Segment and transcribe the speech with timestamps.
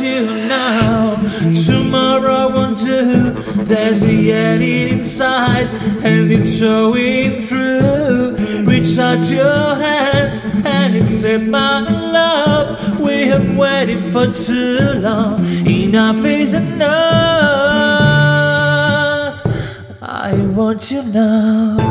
[0.00, 1.16] you now.
[1.66, 3.32] Tomorrow won't do.
[3.64, 5.68] There's a yearning inside,
[6.04, 8.36] and it's showing through.
[8.66, 13.00] Reach out your hands and accept my love.
[13.00, 15.38] We have waited for too long.
[15.66, 16.92] Enough is enough.
[20.00, 21.81] I want you now.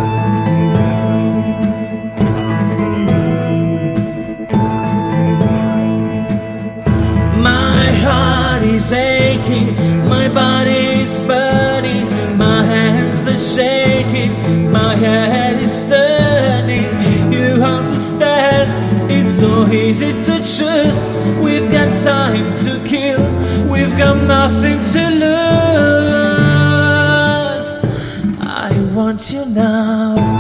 [8.94, 9.76] Aching,
[10.10, 17.32] my body is burning, my hands are shaking, my head is turning.
[17.32, 19.12] You understand?
[19.12, 21.00] It's so easy to choose.
[21.44, 23.22] We've got time to kill,
[23.70, 25.32] we've got nothing to lose.
[28.44, 30.31] I want you now.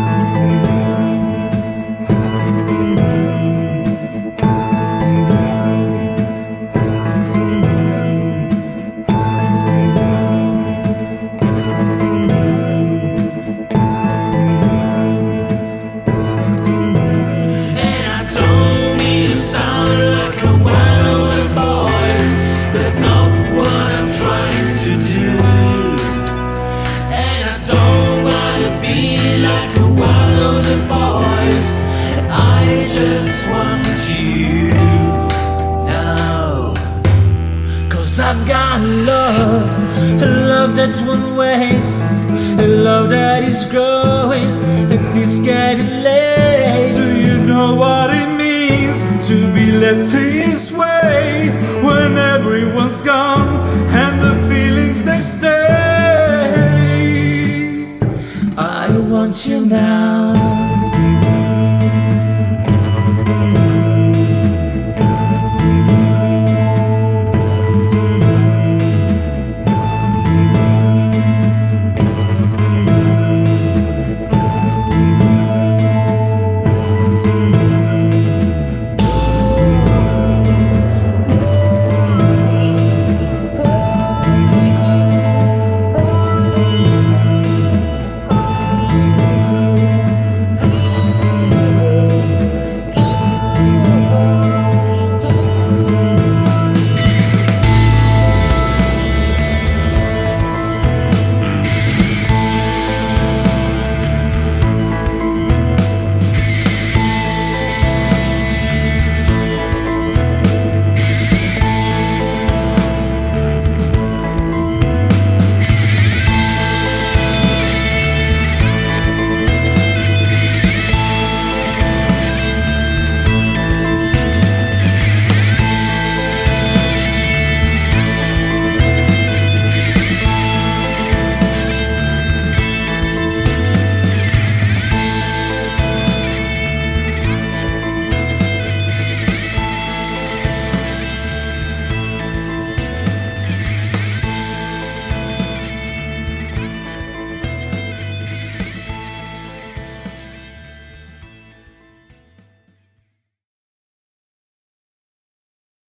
[38.41, 39.69] I've got love,
[40.19, 41.89] a love that won't wait,
[42.59, 46.91] a love that is growing and it's getting late.
[46.91, 51.51] Do you know what it means to be left this way